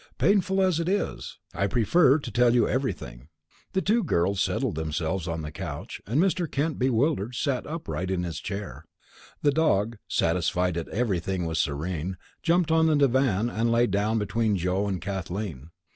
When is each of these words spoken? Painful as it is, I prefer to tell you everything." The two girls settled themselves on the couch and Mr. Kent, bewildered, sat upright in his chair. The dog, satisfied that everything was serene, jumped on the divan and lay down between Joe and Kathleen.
Painful 0.17 0.63
as 0.63 0.79
it 0.79 0.89
is, 0.89 1.37
I 1.53 1.67
prefer 1.67 2.17
to 2.17 2.31
tell 2.31 2.55
you 2.55 2.67
everything." 2.67 3.27
The 3.73 3.83
two 3.83 4.03
girls 4.03 4.41
settled 4.41 4.73
themselves 4.73 5.27
on 5.27 5.43
the 5.43 5.51
couch 5.51 6.01
and 6.07 6.19
Mr. 6.19 6.49
Kent, 6.49 6.79
bewildered, 6.79 7.35
sat 7.35 7.67
upright 7.67 8.09
in 8.09 8.23
his 8.23 8.39
chair. 8.39 8.85
The 9.43 9.51
dog, 9.51 9.99
satisfied 10.07 10.73
that 10.73 10.87
everything 10.89 11.45
was 11.45 11.59
serene, 11.61 12.17
jumped 12.41 12.71
on 12.71 12.87
the 12.87 12.95
divan 12.95 13.47
and 13.47 13.71
lay 13.71 13.85
down 13.85 14.17
between 14.17 14.57
Joe 14.57 14.87
and 14.87 14.99
Kathleen. 14.99 15.69